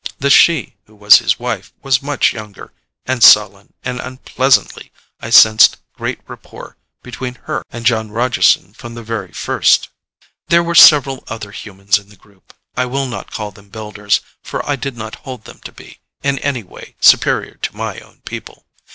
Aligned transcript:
The 0.17 0.31
she 0.31 0.77
who 0.87 0.95
was 0.95 1.19
his 1.19 1.37
wife 1.37 1.71
was 1.83 2.01
much 2.01 2.33
younger, 2.33 2.73
and 3.05 3.21
sullen, 3.21 3.73
and 3.83 3.99
unpleasantly 3.99 4.91
I 5.19 5.29
sensed 5.29 5.77
great 5.93 6.19
rapport 6.27 6.75
between 7.03 7.35
her 7.43 7.61
and 7.69 7.85
Jon 7.85 8.09
Rogeson 8.09 8.73
from 8.73 8.95
the 8.95 9.03
very 9.03 9.31
first. 9.31 9.89
There 10.47 10.63
were 10.63 10.73
several 10.73 11.23
other 11.27 11.51
humans 11.51 11.99
in 11.99 12.09
the 12.09 12.15
group 12.15 12.51
I 12.75 12.87
will 12.87 13.05
not 13.05 13.29
call 13.29 13.51
them 13.51 13.69
Builders, 13.69 14.21
for 14.41 14.67
I 14.67 14.75
did 14.75 14.97
not 14.97 15.17
hold 15.17 15.45
them 15.45 15.59
to 15.65 15.71
be, 15.71 15.99
in 16.23 16.39
any 16.39 16.63
way, 16.63 16.95
superior 16.99 17.59
to 17.61 17.77
my 17.77 17.99
own 17.99 18.21
people. 18.25 18.65